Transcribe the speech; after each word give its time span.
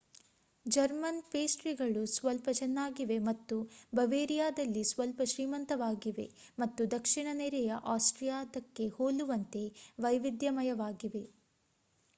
German 0.65 1.19
ಪೇಸ್ಟ್ರಿಗಳು 1.31 2.03
ಸ್ವಲ್ಪ 2.11 2.49
ಚೆನ್ನಾಗಿವೆ 2.53 3.17
ಮತ್ತು 3.27 3.57
ಬವೇರಿಯಾದಲ್ಲಿ 3.93 4.83
ಸ್ವಲ್ಪ 4.91 5.27
ಶ್ರೀಮಂತವಾಗಿವೆ 5.27 6.27
ಮತ್ತು 6.59 6.91
ದಕ್ಷಿಣ 6.91 7.27
ನೆರೆಯ 7.35 7.73
ಆಸ್ಟ್ರಿಯಾದ್ದಕ್ಕೆ 7.95 8.87
ಹೋಲುವಂತೆ 8.97 9.63
ವೈವಿಧ್ಯಮಯವಾಗಿವೆ 9.99 11.23